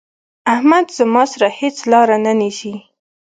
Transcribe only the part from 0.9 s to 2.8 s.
زما سره هيڅ لار نه نيسي.